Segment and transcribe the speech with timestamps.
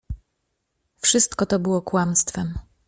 [1.01, 2.53] Wszystko to było kłamstwem.